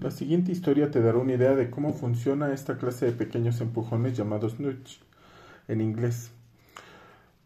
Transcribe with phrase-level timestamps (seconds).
[0.00, 4.16] La siguiente historia te dará una idea de cómo funciona esta clase de pequeños empujones
[4.16, 4.98] llamados nudge
[5.68, 6.32] en inglés.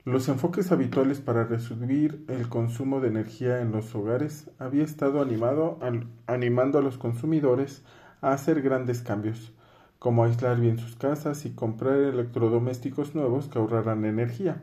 [0.07, 5.79] Los enfoques habituales para reducir el consumo de energía en los hogares había estado animado,
[6.27, 7.83] animando a los consumidores
[8.23, 9.53] a hacer grandes cambios,
[9.99, 14.63] como aislar bien sus casas y comprar electrodomésticos nuevos que ahorrarán energía.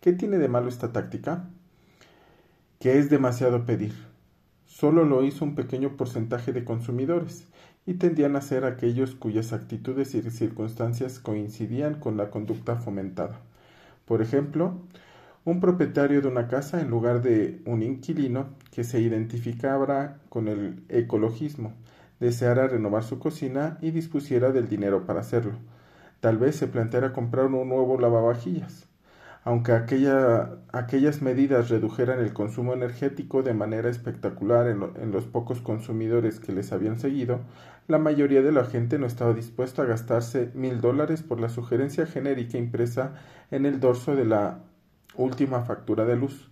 [0.00, 1.48] ¿Qué tiene de malo esta táctica?
[2.78, 3.94] Que es demasiado pedir.
[4.78, 7.48] Solo lo hizo un pequeño porcentaje de consumidores
[7.84, 13.40] y tendían a ser aquellos cuyas actitudes y circunstancias coincidían con la conducta fomentada.
[14.04, 14.74] Por ejemplo,
[15.44, 20.84] un propietario de una casa en lugar de un inquilino que se identificara con el
[20.88, 21.72] ecologismo,
[22.20, 25.54] deseara renovar su cocina y dispusiera del dinero para hacerlo.
[26.20, 28.87] Tal vez se planteara comprar un nuevo lavavajillas
[29.44, 36.52] aunque aquellas medidas redujeran el consumo energético de manera espectacular en, los pocos consumidores que
[36.52, 37.40] les habían seguido,
[37.86, 42.06] la mayoría de la gente no estaba dispuesta a gastarse mil dólares por la sugerencia
[42.06, 43.14] genérica impresa
[43.50, 44.60] en el dorso de la
[45.16, 46.50] última factura de luz.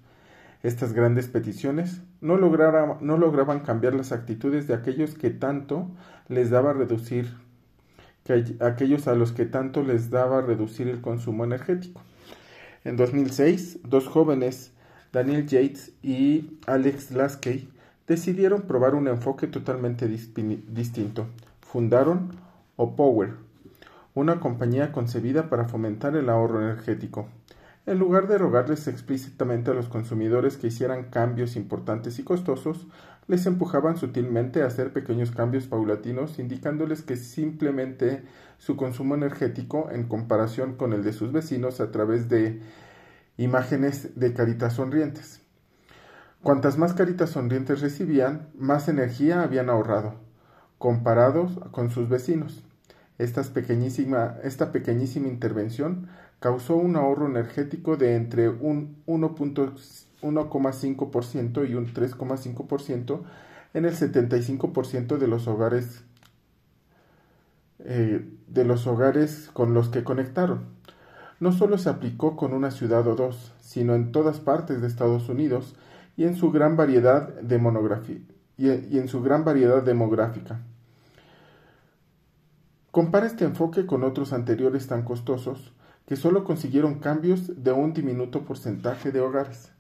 [0.62, 5.90] Estas grandes peticiones no, no lograban cambiar las actitudes de aquellos que tanto
[6.28, 7.34] les daba reducir
[8.24, 12.02] que aquellos a los que tanto les daba reducir el consumo energético.
[12.86, 14.70] En 2006, dos jóvenes,
[15.12, 17.68] Daniel Yates y Alex Laskey,
[18.06, 21.26] decidieron probar un enfoque totalmente distinto.
[21.62, 22.30] Fundaron
[22.76, 23.32] Opower,
[24.14, 27.26] una compañía concebida para fomentar el ahorro energético.
[27.86, 32.88] En lugar de rogarles explícitamente a los consumidores que hicieran cambios importantes y costosos,
[33.28, 38.24] les empujaban sutilmente a hacer pequeños cambios paulatinos, indicándoles que simplemente
[38.58, 42.60] su consumo energético en comparación con el de sus vecinos a través de
[43.36, 45.40] imágenes de caritas sonrientes.
[46.42, 50.14] Cuantas más caritas sonrientes recibían, más energía habían ahorrado,
[50.78, 52.64] comparados con sus vecinos.
[53.54, 56.08] Pequeñísima, esta pequeñísima intervención
[56.40, 63.20] causó un ahorro energético de entre un 1,5% y un 3,5%
[63.74, 66.02] en el 75% de los hogares
[67.78, 70.64] eh, de los hogares con los que conectaron.
[71.40, 75.28] No solo se aplicó con una ciudad o dos, sino en todas partes de Estados
[75.28, 75.76] Unidos
[76.16, 77.60] y en su gran variedad de
[78.56, 80.62] y, y en su gran variedad demográfica.
[82.90, 85.74] Compara este enfoque con otros anteriores tan costosos
[86.06, 89.72] que solo consiguieron cambios de un diminuto porcentaje de hogares.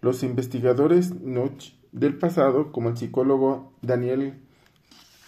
[0.00, 4.40] Los investigadores Nudge del pasado, como el psicólogo Daniel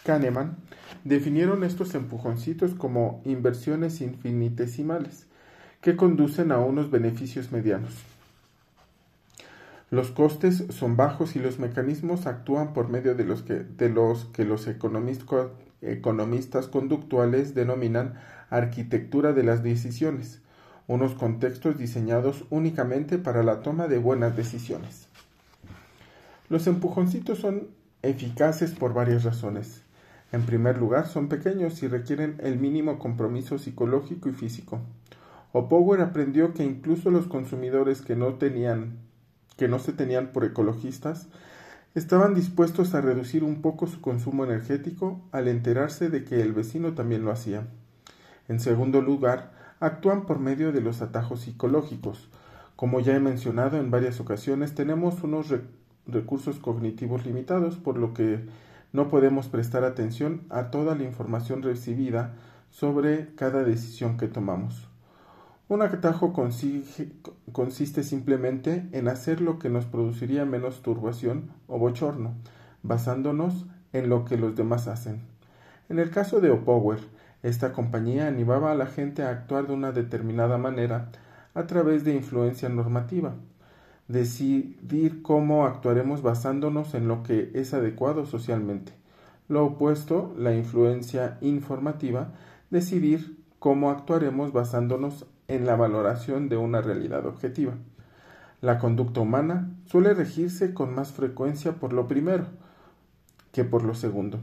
[0.04, 0.56] Kahneman,
[1.04, 5.26] definieron estos empujoncitos como inversiones infinitesimales
[5.80, 7.92] que conducen a unos beneficios medianos.
[9.90, 14.24] Los costes son bajos y los mecanismos actúan por medio de los que, de los,
[14.26, 18.14] que los economistas conductuales denominan
[18.52, 20.40] arquitectura de las decisiones,
[20.86, 25.08] unos contextos diseñados únicamente para la toma de buenas decisiones.
[26.48, 27.68] Los empujoncitos son
[28.02, 29.82] eficaces por varias razones.
[30.32, 34.80] En primer lugar, son pequeños y requieren el mínimo compromiso psicológico y físico.
[35.52, 38.98] Opower aprendió que incluso los consumidores que no tenían
[39.56, 41.28] que no se tenían por ecologistas
[41.94, 46.94] estaban dispuestos a reducir un poco su consumo energético al enterarse de que el vecino
[46.94, 47.66] también lo hacía.
[48.52, 52.28] En segundo lugar, actúan por medio de los atajos psicológicos.
[52.76, 55.54] Como ya he mencionado en varias ocasiones, tenemos unos
[56.06, 58.44] recursos cognitivos limitados, por lo que
[58.92, 62.34] no podemos prestar atención a toda la información recibida
[62.68, 64.86] sobre cada decisión que tomamos.
[65.70, 72.34] Un atajo consiste simplemente en hacer lo que nos produciría menos turbación o bochorno,
[72.82, 73.64] basándonos
[73.94, 75.22] en lo que los demás hacen.
[75.88, 76.98] En el caso de Opower,
[77.42, 81.10] esta compañía animaba a la gente a actuar de una determinada manera
[81.54, 83.34] a través de influencia normativa,
[84.08, 88.92] decidir cómo actuaremos basándonos en lo que es adecuado socialmente.
[89.48, 92.32] Lo opuesto, la influencia informativa,
[92.70, 97.74] decidir cómo actuaremos basándonos en la valoración de una realidad objetiva.
[98.60, 102.46] La conducta humana suele regirse con más frecuencia por lo primero
[103.50, 104.38] que por lo segundo.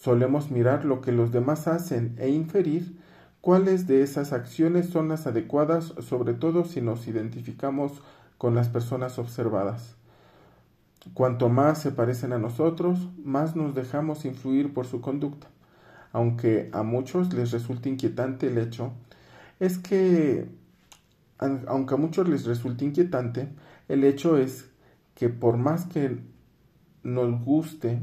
[0.00, 2.96] Solemos mirar lo que los demás hacen e inferir
[3.42, 8.00] cuáles de esas acciones son las adecuadas, sobre todo si nos identificamos
[8.38, 9.96] con las personas observadas.
[11.12, 15.48] Cuanto más se parecen a nosotros, más nos dejamos influir por su conducta.
[16.12, 18.94] Aunque a muchos les resulta inquietante el hecho
[19.58, 20.48] es que,
[21.38, 23.50] aunque a muchos les resulte inquietante,
[23.86, 24.70] el hecho es
[25.14, 26.20] que por más que
[27.02, 28.00] nos guste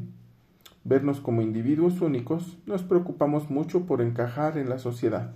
[0.88, 5.34] vernos como individuos únicos, nos preocupamos mucho por encajar en la sociedad.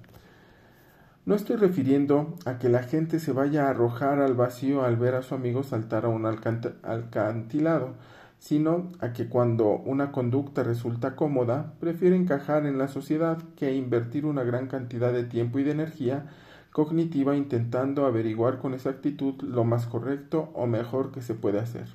[1.26, 5.14] No estoy refiriendo a que la gente se vaya a arrojar al vacío al ver
[5.14, 7.94] a su amigo saltar a un alcantilado,
[8.40, 14.26] sino a que cuando una conducta resulta cómoda, prefiere encajar en la sociedad que invertir
[14.26, 16.26] una gran cantidad de tiempo y de energía
[16.72, 21.88] cognitiva intentando averiguar con exactitud lo más correcto o mejor que se puede hacer.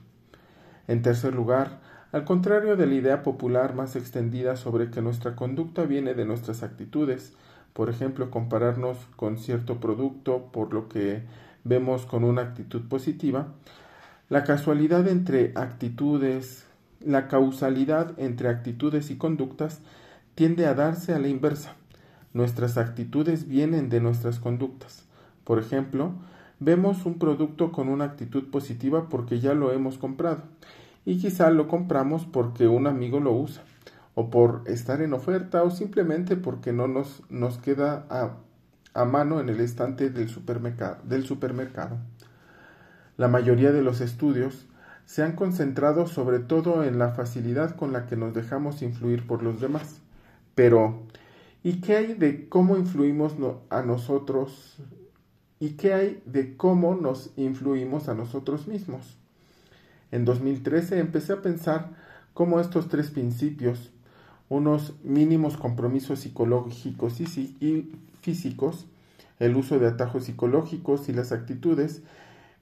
[0.87, 1.81] En tercer lugar,
[2.13, 6.63] al contrario de la idea popular más extendida sobre que nuestra conducta viene de nuestras
[6.63, 7.35] actitudes,
[7.73, 11.25] por ejemplo, compararnos con cierto producto por lo que
[11.65, 13.49] vemos con una actitud positiva,
[14.29, 16.67] la casualidad entre actitudes,
[17.01, 19.81] la causalidad entre actitudes y conductas
[20.35, 21.75] tiende a darse a la inversa.
[22.33, 25.05] Nuestras actitudes vienen de nuestras conductas.
[25.45, 26.13] Por ejemplo,
[26.61, 30.43] vemos un producto con una actitud positiva porque ya lo hemos comprado
[31.07, 33.63] y quizá lo compramos porque un amigo lo usa
[34.15, 38.39] o por estar en oferta o simplemente porque no nos, nos queda a,
[38.93, 41.99] a mano en el estante del supermercado, del supermercado.
[43.17, 44.67] La mayoría de los estudios
[45.05, 49.45] se han concentrado sobre todo en la facilidad con la que nos dejamos influir por
[49.45, 50.01] los demás.
[50.57, 51.05] Pero,
[51.63, 53.37] ¿y qué hay de cómo influimos
[53.71, 54.79] a nosotros?
[55.61, 59.19] ¿Y qué hay de cómo nos influimos a nosotros mismos?
[60.13, 61.91] En 2013 empecé a pensar
[62.35, 63.91] cómo estos tres principios
[64.49, 68.87] unos mínimos compromisos psicológicos y, físicos,
[69.39, 72.03] el uso de atajos psicológicos y las actitudes,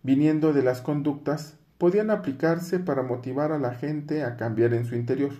[0.02, 4.94] viniendo de las conductas, podían aplicarse para motivar a la gente a cambiar en su
[4.94, 5.32] interior,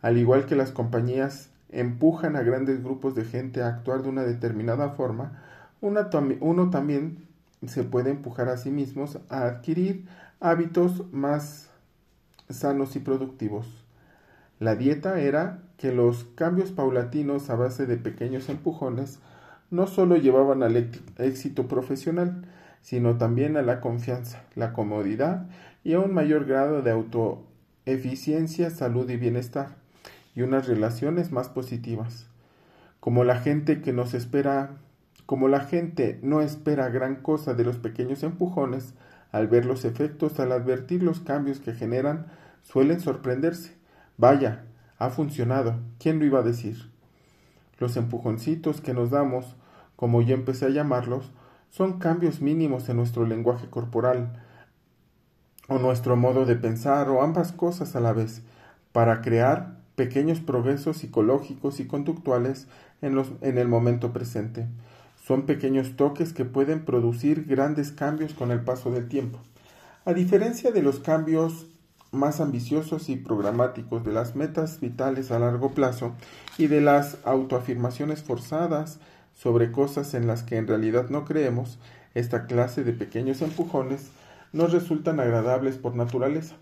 [0.00, 4.22] al igual que las compañías empujan a grandes grupos de gente a actuar de una
[4.22, 5.42] determinada forma,
[5.80, 7.26] uno también
[7.66, 10.06] se puede empujar a sí mismos a adquirir
[10.42, 11.70] hábitos más
[12.50, 13.84] sanos y productivos.
[14.58, 19.20] La dieta era que los cambios paulatinos a base de pequeños empujones
[19.70, 20.76] no solo llevaban al
[21.18, 22.44] éxito profesional,
[22.82, 25.46] sino también a la confianza, la comodidad
[25.84, 29.76] y a un mayor grado de autoeficiencia, salud y bienestar,
[30.34, 32.26] y unas relaciones más positivas.
[32.98, 34.70] Como la gente que nos espera,
[35.24, 38.94] como la gente no espera gran cosa de los pequeños empujones,
[39.32, 42.26] al ver los efectos, al advertir los cambios que generan,
[42.62, 43.74] suelen sorprenderse.
[44.18, 44.66] Vaya,
[44.98, 45.80] ha funcionado.
[45.98, 46.90] ¿Quién lo iba a decir?
[47.78, 49.56] Los empujoncitos que nos damos,
[49.96, 51.32] como yo empecé a llamarlos,
[51.70, 54.40] son cambios mínimos en nuestro lenguaje corporal,
[55.68, 58.42] o nuestro modo de pensar, o ambas cosas a la vez,
[58.92, 62.68] para crear pequeños progresos psicológicos y conductuales
[63.00, 64.68] en, los, en el momento presente.
[65.26, 69.38] Son pequeños toques que pueden producir grandes cambios con el paso del tiempo.
[70.04, 71.68] A diferencia de los cambios
[72.10, 76.12] más ambiciosos y programáticos de las metas vitales a largo plazo
[76.58, 78.98] y de las autoafirmaciones forzadas
[79.32, 81.78] sobre cosas en las que en realidad no creemos,
[82.14, 84.10] esta clase de pequeños empujones
[84.52, 86.56] nos resultan agradables por naturaleza.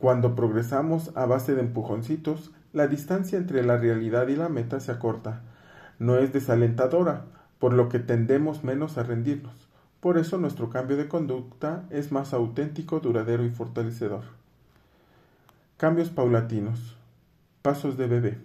[0.00, 4.92] Cuando progresamos a base de empujoncitos, la distancia entre la realidad y la meta se
[4.92, 5.42] acorta.
[5.98, 7.24] No es desalentadora,
[7.58, 9.68] por lo que tendemos menos a rendirnos.
[10.00, 14.24] Por eso nuestro cambio de conducta es más auténtico, duradero y fortalecedor.
[15.76, 16.96] Cambios paulatinos.
[17.62, 18.38] Pasos de bebé.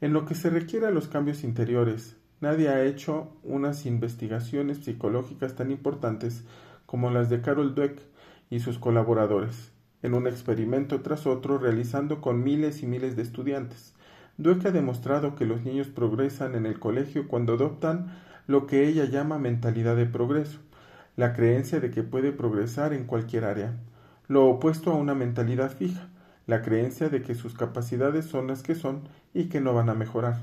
[0.00, 5.56] En lo que se requiere a los cambios interiores, nadie ha hecho unas investigaciones psicológicas
[5.56, 6.44] tan importantes
[6.86, 8.00] como las de Carol Dweck
[8.48, 9.72] y sus colaboradores,
[10.02, 13.94] en un experimento tras otro realizando con miles y miles de estudiantes.
[14.38, 18.12] Dweck ha demostrado que los niños progresan en el colegio cuando adoptan
[18.46, 20.58] lo que ella llama mentalidad de progreso,
[21.16, 23.74] la creencia de que puede progresar en cualquier área,
[24.28, 26.08] lo opuesto a una mentalidad fija,
[26.46, 29.02] la creencia de que sus capacidades son las que son
[29.34, 30.38] y que no van a mejorar.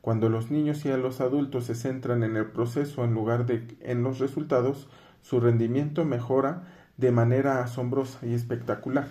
[0.00, 4.02] Cuando los niños y los adultos se centran en el proceso en lugar de en
[4.02, 4.88] los resultados,
[5.22, 6.62] su rendimiento mejora
[6.96, 9.08] de manera asombrosa y espectacular.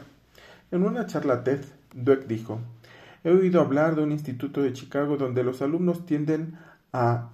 [0.72, 1.62] En una charla TED,
[1.94, 2.60] Dweck dijo,
[3.24, 6.58] He oído hablar de un instituto de Chicago donde los alumnos tienden
[6.94, 7.30] a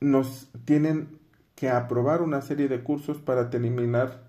[0.00, 1.18] nos tienen
[1.54, 4.26] que aprobar una serie de cursos para terminar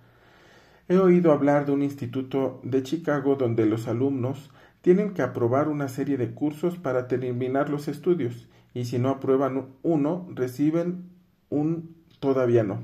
[0.90, 5.90] He oído hablar de un instituto de Chicago donde los alumnos tienen que aprobar una
[5.90, 11.10] serie de cursos para terminar los estudios y si no aprueban uno reciben
[11.50, 12.80] un todavía no.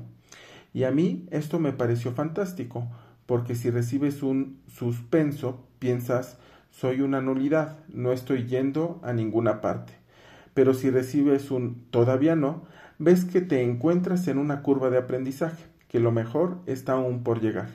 [0.74, 2.88] Y a mí esto me pareció fantástico,
[3.24, 6.36] porque si recibes un suspenso, piensas
[6.76, 9.92] soy una nulidad, no estoy yendo a ninguna parte.
[10.54, 12.64] Pero si recibes un todavía no,
[12.98, 17.40] ves que te encuentras en una curva de aprendizaje, que lo mejor está aún por
[17.40, 17.68] llegar.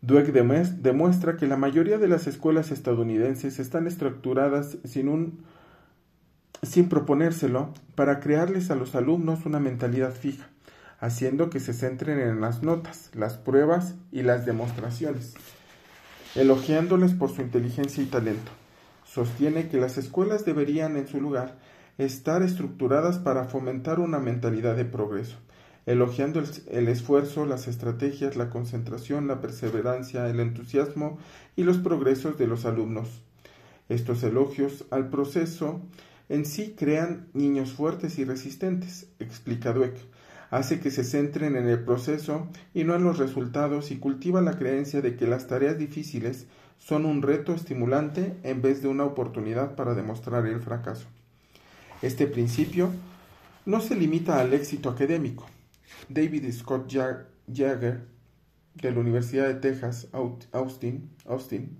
[0.00, 5.44] Dweck demuestra que la mayoría de las escuelas estadounidenses están estructuradas sin, un,
[6.62, 10.48] sin proponérselo para crearles a los alumnos una mentalidad fija,
[10.98, 15.34] haciendo que se centren en las notas, las pruebas y las demostraciones,
[16.34, 18.50] elogiándoles por su inteligencia y talento.
[19.04, 21.56] Sostiene que las escuelas deberían, en su lugar,
[21.98, 25.36] estar estructuradas para fomentar una mentalidad de progreso,
[25.86, 31.18] elogiando el, esfuerzo, las estrategias, la concentración, la perseverancia, el entusiasmo
[31.54, 33.22] y los progresos de los alumnos.
[33.88, 35.80] Estos elogios al proceso
[36.28, 39.96] en sí crean niños fuertes y resistentes, explica Dweck.
[40.50, 44.56] Hace que se centren en el proceso y no en los resultados y cultiva la
[44.58, 46.46] creencia de que las tareas difíciles
[46.78, 51.06] son un reto estimulante en vez de una oportunidad para demostrar el fracaso.
[52.02, 52.90] Este principio
[53.64, 55.46] no se limita al éxito académico.
[56.08, 58.06] David Scott Jagger,
[58.74, 60.08] de la Universidad de Texas,
[60.52, 61.78] Austin, Austin,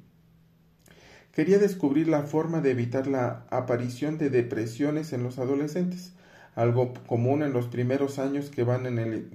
[1.33, 6.15] quería descubrir la forma de evitar la aparición de depresiones en los adolescentes,
[6.57, 9.31] algo común en los primeros años que van, en el,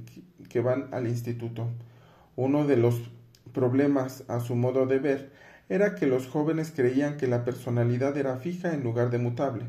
[0.50, 1.70] que van al instituto.
[2.36, 3.10] Uno de los
[3.54, 5.32] problemas, a su modo de ver,
[5.70, 9.68] era que los jóvenes creían que la personalidad era fija en lugar de mutable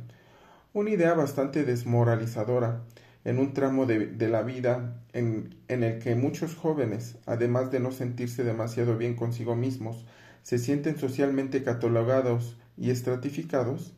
[0.74, 2.80] una idea bastante desmoralizadora
[3.24, 7.92] en un tramo de, la vida en, en, el que muchos jóvenes, además de no
[7.92, 10.06] sentirse demasiado bien consigo mismos,
[10.42, 13.92] se sienten socialmente catalogados y estratificados,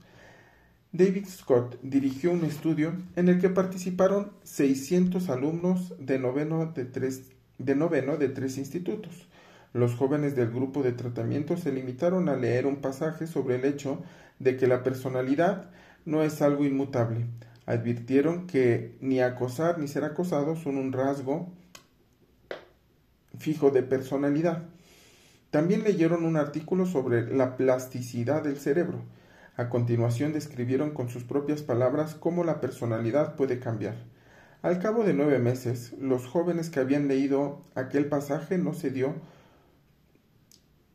[0.94, 7.32] David Scott dirigió un estudio en el que participaron 600 alumnos de noveno de tres,
[7.58, 9.26] de noveno de tres institutos.
[9.72, 14.04] Los jóvenes del grupo de tratamiento se limitaron a leer un pasaje sobre el hecho
[14.38, 15.68] de que la personalidad
[16.04, 17.26] no es algo inmutable.
[17.66, 21.52] Advirtieron que ni acosar ni ser acosado son un rasgo
[23.36, 24.62] fijo de personalidad.
[25.50, 29.02] También leyeron un artículo sobre la plasticidad del cerebro.
[29.56, 33.94] A continuación describieron con sus propias palabras cómo la personalidad puede cambiar.
[34.62, 39.14] Al cabo de nueve meses, los jóvenes que habían leído aquel pasaje no se dio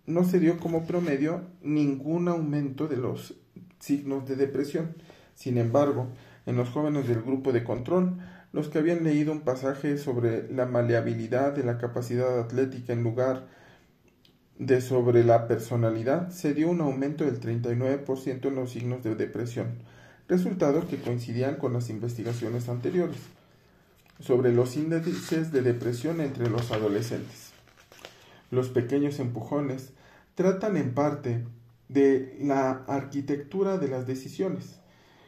[0.05, 3.35] no se dio como promedio ningún aumento de los
[3.79, 4.95] signos de depresión.
[5.35, 6.07] Sin embargo,
[6.47, 8.17] en los jóvenes del grupo de control,
[8.51, 13.47] los que habían leído un pasaje sobre la maleabilidad de la capacidad atlética en lugar
[14.59, 19.69] de sobre la personalidad, se dio un aumento del 39% en los signos de depresión,
[20.27, 23.17] resultados que coincidían con las investigaciones anteriores
[24.19, 27.51] sobre los índices de depresión entre los adolescentes.
[28.51, 29.91] Los pequeños empujones
[30.35, 31.45] tratan en parte
[31.87, 34.79] de la arquitectura de las decisiones.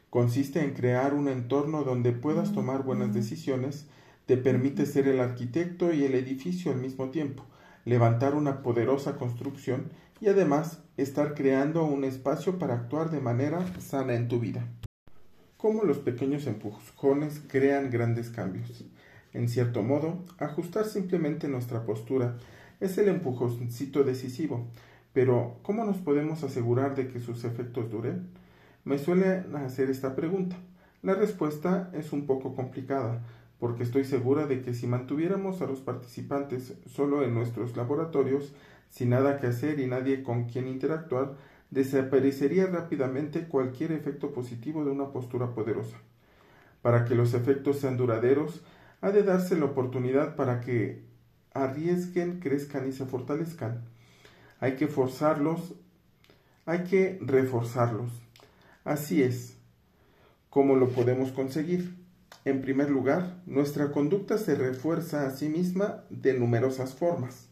[0.09, 3.85] Consiste en crear un entorno donde puedas tomar buenas decisiones,
[4.25, 7.45] te permite ser el arquitecto y el edificio al mismo tiempo,
[7.85, 14.13] levantar una poderosa construcción y además estar creando un espacio para actuar de manera sana
[14.13, 14.67] en tu vida.
[15.57, 18.83] ¿Cómo los pequeños empujones crean grandes cambios?
[19.33, 22.37] En cierto modo, ajustar simplemente nuestra postura
[22.79, 24.67] es el empujoncito decisivo,
[25.13, 28.29] pero, ¿cómo nos podemos asegurar de que sus efectos duren?
[28.85, 30.55] Me suelen hacer esta pregunta.
[31.01, 33.21] La respuesta es un poco complicada,
[33.61, 38.53] porque estoy segura de que si mantuviéramos a los participantes solo en nuestros laboratorios,
[38.89, 41.35] sin nada que hacer y nadie con quien interactuar,
[41.69, 45.95] desaparecería rápidamente cualquier efecto positivo de una postura poderosa.
[46.81, 48.65] Para que los efectos sean duraderos,
[48.99, 51.05] ha de darse la oportunidad para que
[51.53, 53.85] arriesguen, crezcan y se fortalezcan
[54.61, 55.73] hay que forzarlos,
[56.65, 58.11] hay que reforzarlos.
[58.85, 59.57] Así es.
[60.51, 62.00] ¿Cómo lo podemos conseguir?
[62.43, 67.47] En primer lugar, nuestra conducta se refuerza a sí misma de numerosas formas.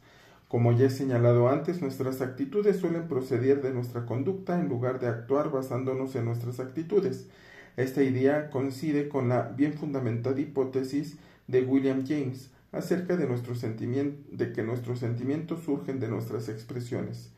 [0.48, 5.08] Como ya he señalado antes, nuestras actitudes suelen proceder de nuestra conducta en lugar de
[5.08, 7.28] actuar basándonos en nuestras actitudes.
[7.78, 14.52] Esta idea coincide con la bien fundamentada hipótesis de William James, acerca de, nuestro de
[14.52, 17.32] que nuestros sentimientos surgen de nuestras expresiones.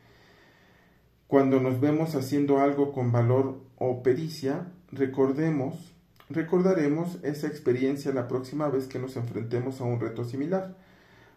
[1.26, 5.91] Cuando nos vemos haciendo algo con valor o pericia, recordemos,
[6.32, 10.76] recordaremos esa experiencia la próxima vez que nos enfrentemos a un reto similar,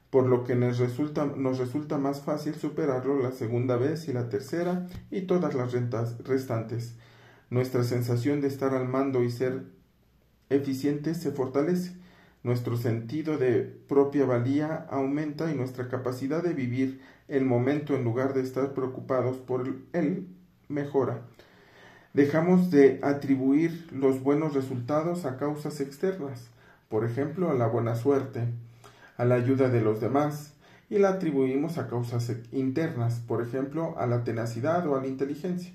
[0.09, 5.21] por lo que nos resulta, más fácil superarlo la segunda vez y la tercera y
[5.21, 6.95] todas las rentas restantes.
[7.49, 9.63] Nuestra sensación de estar al mando y ser
[10.49, 11.93] eficientes se fortalece
[12.45, 18.35] nuestro sentido de propia valía aumenta y nuestra capacidad de vivir el momento en lugar
[18.35, 20.27] de estar preocupados por él
[20.67, 21.23] mejora.
[22.15, 26.47] Dejamos de atribuir los buenos resultados a causas externas,
[26.87, 28.45] por ejemplo, a la buena suerte,
[29.17, 30.53] a la ayuda de los demás,
[30.89, 35.73] y la atribuimos a causas internas, por ejemplo, a la tenacidad o a la inteligencia.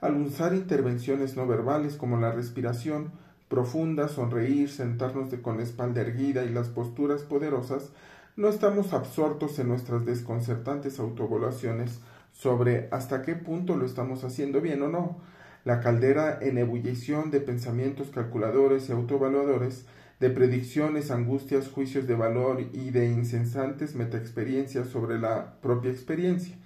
[0.00, 3.10] Al usar intervenciones no verbales como la respiración
[3.48, 7.90] profunda, sonreír, sentarnos con espalda erguida y las posturas poderosas,
[8.36, 11.98] no estamos absortos en nuestras desconcertantes autoevaluaciones
[12.32, 15.33] sobre hasta qué punto lo estamos haciendo bien o no.
[15.64, 19.86] La caldera en ebullición de pensamientos calculadores y autoevaluadores,
[20.20, 26.56] de predicciones, angustias, juicios de valor y de incesantes metaexperiencias sobre la propia experiencia,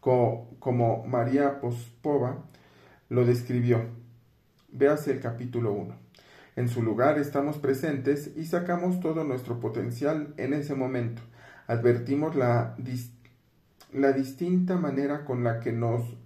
[0.00, 2.44] como María Pospova
[3.08, 3.82] lo describió.
[4.72, 5.94] Véase el capítulo 1.
[6.56, 11.22] En su lugar estamos presentes y sacamos todo nuestro potencial en ese momento.
[11.66, 12.76] Advertimos la,
[13.92, 16.16] la distinta manera con la que nos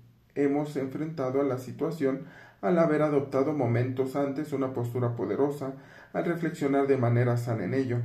[0.43, 2.25] hemos enfrentado a la situación
[2.61, 5.73] al haber adoptado momentos antes una postura poderosa,
[6.13, 7.99] al reflexionar de manera sana en ello,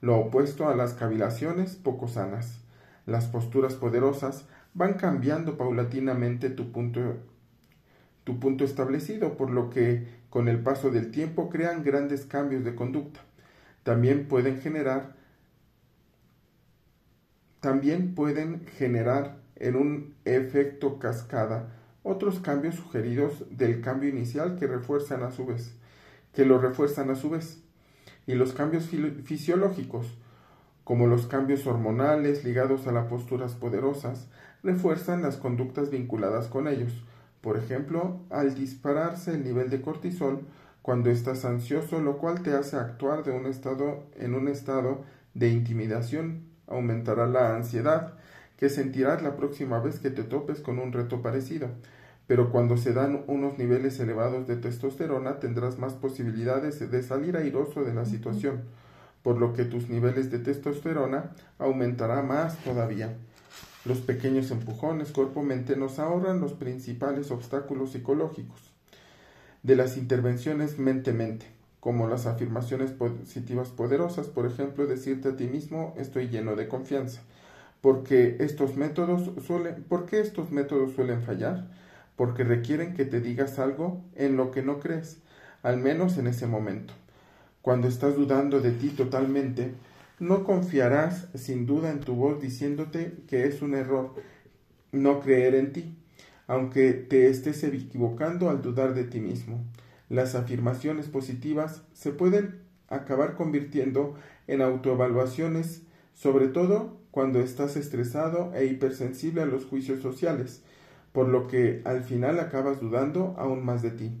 [0.00, 2.60] lo opuesto a las cavilaciones poco sanas.
[3.06, 7.16] Las posturas poderosas van cambiando paulatinamente tu punto,
[8.24, 12.74] tu punto establecido, por lo que con el paso del tiempo crean grandes cambios de
[12.74, 13.20] conducta.
[13.82, 15.18] También pueden generar
[17.60, 21.68] también pueden generar en un efecto cascada
[22.02, 25.74] otros cambios sugeridos del cambio inicial que refuerzan a su vez,
[26.32, 27.62] que lo refuerzan a su vez.
[28.26, 28.88] Y los cambios
[29.24, 30.06] fisiológicos,
[30.84, 34.28] como los cambios hormonales ligados a las posturas poderosas,
[34.62, 37.02] refuerzan las conductas vinculadas con ellos,
[37.40, 40.40] por ejemplo, al dispararse el nivel de cortisol
[40.82, 45.04] cuando estás ansioso, lo cual te hace actuar de un estado en un estado
[45.34, 48.14] de intimidación, aumentará la ansiedad
[48.60, 51.68] que sentirás la próxima vez que te topes con un reto parecido.
[52.26, 57.82] Pero cuando se dan unos niveles elevados de testosterona tendrás más posibilidades de salir airoso
[57.82, 58.60] de la situación,
[59.22, 63.16] por lo que tus niveles de testosterona aumentará más todavía.
[63.86, 68.70] Los pequeños empujones cuerpo-mente nos ahorran los principales obstáculos psicológicos
[69.62, 71.46] de las intervenciones mente-mente,
[71.80, 77.22] como las afirmaciones positivas poderosas, por ejemplo, decirte a ti mismo estoy lleno de confianza.
[77.80, 81.68] Porque estos métodos suelen, ¿Por qué estos métodos suelen fallar?
[82.16, 85.18] Porque requieren que te digas algo en lo que no crees,
[85.62, 86.94] al menos en ese momento.
[87.62, 89.72] Cuando estás dudando de ti totalmente,
[90.18, 94.14] no confiarás sin duda en tu voz diciéndote que es un error
[94.92, 95.94] no creer en ti,
[96.46, 99.64] aunque te estés equivocando al dudar de ti mismo.
[100.08, 104.14] Las afirmaciones positivas se pueden acabar convirtiendo
[104.46, 105.82] en autoevaluaciones,
[106.20, 110.62] sobre todo cuando estás estresado e hipersensible a los juicios sociales,
[111.12, 114.12] por lo que al final acabas dudando aún más de ti.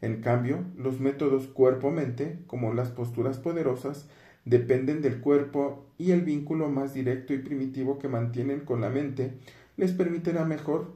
[0.00, 4.08] En cambio, los métodos cuerpo-mente, como las posturas poderosas,
[4.44, 9.32] dependen del cuerpo y el vínculo más directo y primitivo que mantienen con la mente
[9.76, 10.92] les permitirá mejor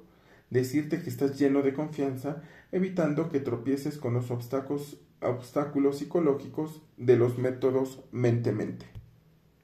[0.50, 7.16] decirte que estás lleno de confianza, evitando que tropieces con los obstáculos, obstáculos psicológicos de
[7.16, 8.94] los métodos mente-mente.